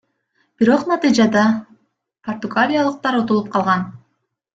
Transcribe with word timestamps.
Бирок 0.61 0.85
натыйжада 0.91 1.43
португалиялыктар 2.29 3.19
утулуп 3.21 3.53
калган. 3.57 3.85